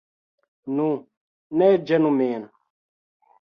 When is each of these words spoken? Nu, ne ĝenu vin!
Nu, 0.79 0.87
ne 1.63 1.67
ĝenu 1.91 2.15
vin! 2.23 2.49